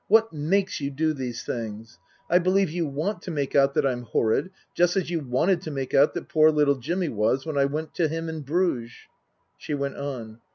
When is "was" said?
7.09-7.45